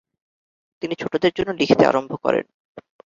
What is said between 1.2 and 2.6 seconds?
জন্যে লিখতে আরম্ভ করেন।